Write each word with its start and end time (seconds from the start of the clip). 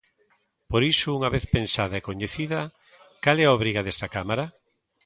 Por 0.71 0.81
iso, 0.93 1.07
unha 1.17 1.29
vez 1.35 1.45
pensada 1.55 1.95
e 1.97 2.05
coñecida, 2.09 2.59
¿cal 3.23 3.37
é 3.43 3.45
a 3.47 3.55
obriga 3.57 3.81
desta 3.85 4.07
cámara? 4.15 4.45